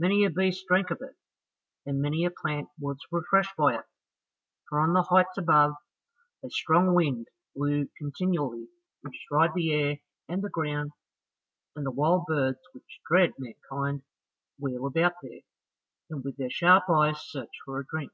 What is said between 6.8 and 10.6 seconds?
wind blew continually, which dried the air and the